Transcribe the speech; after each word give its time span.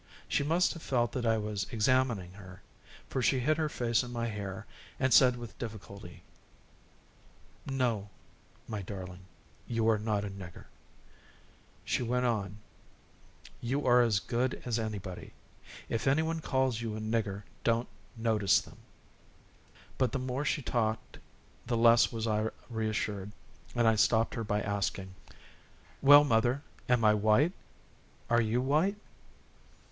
She 0.27 0.41
must 0.43 0.73
have 0.73 0.81
felt 0.81 1.11
that 1.11 1.27
I 1.27 1.37
was 1.37 1.67
examining 1.71 2.31
her, 2.31 2.63
for 3.07 3.21
she 3.21 3.37
hid 3.39 3.57
her 3.57 3.69
face 3.69 4.01
in 4.01 4.11
my 4.11 4.25
hair 4.25 4.65
and 4.99 5.13
said 5.13 5.35
with 5.37 5.55
difficulty: 5.59 6.23
"No, 7.67 8.09
my 8.67 8.81
darling, 8.81 9.19
you 9.67 9.87
are 9.87 9.99
not 9.99 10.25
a 10.25 10.31
nigger." 10.31 10.65
She 11.85 12.01
went 12.01 12.25
on: 12.25 12.57
"You 13.61 13.85
are 13.85 14.01
as 14.01 14.19
good 14.19 14.59
as 14.65 14.79
anybody; 14.79 15.33
if 15.87 16.07
anyone 16.07 16.39
calls 16.39 16.81
you 16.81 16.95
a 16.95 16.99
nigger, 16.99 17.43
don't 17.63 17.87
notice 18.17 18.59
them." 18.59 18.77
But 19.99 20.13
the 20.13 20.17
more 20.17 20.43
she 20.45 20.63
talked, 20.63 21.19
the 21.67 21.77
less 21.77 22.11
was 22.11 22.25
I 22.25 22.47
reassured, 22.71 23.33
and 23.75 23.87
I 23.87 23.93
stopped 23.93 24.33
her 24.33 24.43
by 24.43 24.61
asking: 24.61 25.13
"Well, 26.01 26.23
mother, 26.23 26.63
am 26.89 27.05
I 27.05 27.13
white? 27.13 27.53
Are 28.31 28.41
you 28.41 28.61
white?" 28.61 28.95